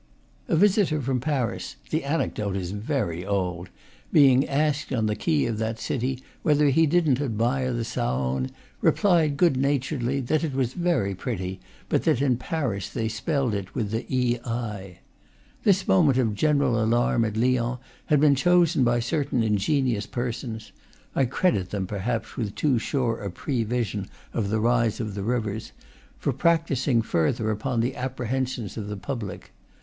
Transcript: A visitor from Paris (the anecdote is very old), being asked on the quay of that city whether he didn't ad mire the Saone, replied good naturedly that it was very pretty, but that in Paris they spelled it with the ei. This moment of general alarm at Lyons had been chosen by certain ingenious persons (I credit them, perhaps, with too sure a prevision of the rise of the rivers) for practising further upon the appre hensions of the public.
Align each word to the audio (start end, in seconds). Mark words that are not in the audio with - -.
A 0.47 0.55
visitor 0.55 0.99
from 0.99 1.19
Paris 1.19 1.75
(the 1.91 2.03
anecdote 2.03 2.55
is 2.55 2.71
very 2.71 3.23
old), 3.23 3.69
being 4.11 4.49
asked 4.49 4.91
on 4.91 5.05
the 5.05 5.15
quay 5.15 5.45
of 5.45 5.59
that 5.59 5.77
city 5.77 6.23
whether 6.41 6.69
he 6.69 6.87
didn't 6.87 7.21
ad 7.21 7.35
mire 7.37 7.71
the 7.71 7.85
Saone, 7.85 8.49
replied 8.81 9.37
good 9.37 9.55
naturedly 9.55 10.19
that 10.19 10.43
it 10.43 10.55
was 10.55 10.73
very 10.73 11.13
pretty, 11.13 11.59
but 11.87 12.01
that 12.05 12.19
in 12.19 12.35
Paris 12.35 12.89
they 12.89 13.07
spelled 13.07 13.53
it 13.53 13.75
with 13.75 13.91
the 13.91 14.11
ei. 14.11 15.01
This 15.65 15.87
moment 15.87 16.17
of 16.17 16.33
general 16.33 16.83
alarm 16.83 17.23
at 17.23 17.37
Lyons 17.37 17.77
had 18.07 18.19
been 18.19 18.33
chosen 18.33 18.83
by 18.83 18.99
certain 18.99 19.43
ingenious 19.43 20.07
persons 20.07 20.71
(I 21.13 21.25
credit 21.25 21.69
them, 21.69 21.85
perhaps, 21.85 22.35
with 22.37 22.55
too 22.55 22.79
sure 22.79 23.17
a 23.21 23.29
prevision 23.29 24.07
of 24.33 24.49
the 24.49 24.59
rise 24.59 24.99
of 24.99 25.13
the 25.13 25.21
rivers) 25.23 25.73
for 26.17 26.33
practising 26.33 27.03
further 27.03 27.51
upon 27.51 27.81
the 27.81 27.91
appre 27.91 28.25
hensions 28.25 28.77
of 28.77 28.87
the 28.87 28.97
public. 28.97 29.51